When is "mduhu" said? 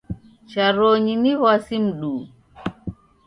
1.85-2.23